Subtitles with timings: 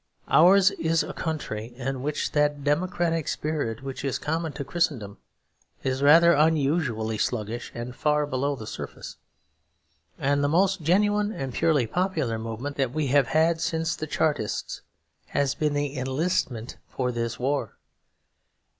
[0.29, 5.19] Ours is a country in which that democratic spirit which is common to Christendom
[5.83, 9.17] is rather unusually sluggish and far below the surface.
[10.17, 14.81] And the most genuine and purely popular movement that we have had since the Chartists
[15.27, 17.77] has been the enlistment for this war.